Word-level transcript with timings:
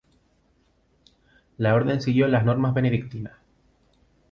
La 1.59 1.75
orden 1.75 2.01
siguió 2.01 2.25
las 2.27 2.43
normas 2.43 2.73
benedictinas. 2.73 3.33